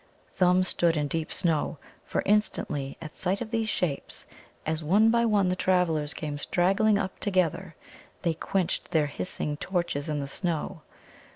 Thumb 0.33 0.63
stood 0.63 0.97
in 0.97 1.07
deep 1.07 1.29
shadow, 1.29 1.77
for 2.05 2.23
instantly, 2.25 2.97
at 3.03 3.15
sight 3.15 3.39
of 3.39 3.51
these 3.51 3.69
shapes, 3.69 4.25
as 4.65 4.83
one 4.83 5.11
by 5.11 5.27
one 5.27 5.47
the 5.49 5.55
travellers 5.55 6.15
came 6.15 6.39
straggling 6.39 6.97
up 6.97 7.19
together, 7.19 7.75
they 8.23 8.33
quenched 8.33 8.89
their 8.89 9.05
hissing 9.05 9.57
torches 9.57 10.09
in 10.09 10.19
the 10.19 10.25
snow. 10.25 10.81